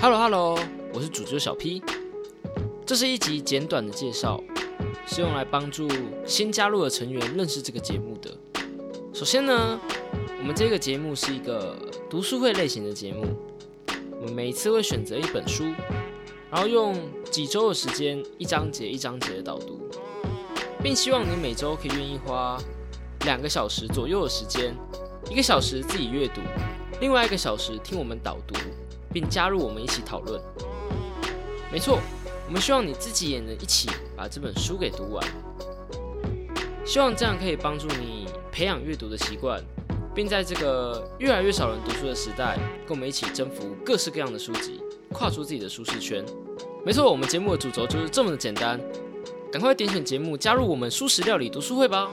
[0.00, 0.58] Hello，
[0.92, 1.82] 我是主角小 P。
[2.84, 4.42] 这是一集简短的介绍，
[5.06, 5.88] 是用来帮助
[6.26, 8.30] 新加入的成员认识这个节目的。
[9.14, 9.80] 首先呢，
[10.38, 11.76] 我们这个节目是一个
[12.10, 13.24] 读书会类型的节目，
[14.20, 15.64] 我们每次会选择一本书，
[16.50, 16.96] 然后用
[17.30, 19.80] 几周的时间，一章节一章节的导读，
[20.82, 22.58] 并希望你每周可以愿意花
[23.24, 24.76] 两个小时左右的时间，
[25.30, 26.40] 一个小时自己阅读，
[27.00, 28.54] 另外一个小时听我们导读。
[29.14, 30.38] 并加入我们一起讨论。
[31.72, 32.00] 没错，
[32.46, 35.24] 我们希望你自己也能一起把这本书给读完。
[36.84, 39.62] 希望这样可以帮助你培养阅读的习惯，
[40.14, 44.82] 并在这个越来越少人读书的时代，跟我们一起征服各式各样的书籍，
[45.12, 46.24] 跨出自己的舒适圈。
[46.84, 48.78] 没错，我们节目的主轴就是这么的简单。
[49.50, 52.10] 赶快点选节目，加入我们舒适料理读书会吧！